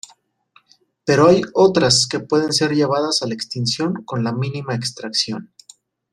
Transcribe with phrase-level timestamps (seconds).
[1.05, 5.53] Pero hay otras que pueden ser llevadas a la extinción con la mínima extracción.